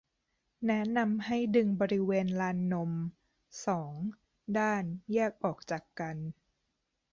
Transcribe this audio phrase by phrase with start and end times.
[0.67, 2.91] แนะนำให้ดึงบริเวณลานนม
[3.65, 3.93] สอง
[4.57, 6.17] ด้านแยกออกจากกัน